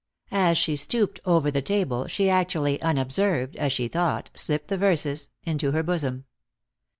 [0.31, 5.29] As she stooped over the table, she actually, unobserved, as she thought, slipped the verses
[5.43, 6.25] into her bosom.